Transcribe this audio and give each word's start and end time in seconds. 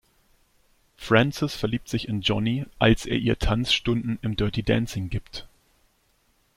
Frances 0.97 1.53
verliebt 1.55 1.87
sich 1.87 2.07
in 2.07 2.21
Johnny, 2.21 2.65
als 2.79 3.05
er 3.05 3.17
ihr 3.19 3.37
Tanzstunden 3.37 4.17
im 4.23 4.35
"Dirty 4.35 4.63
Dancing" 4.63 5.11
gibt. 5.11 5.47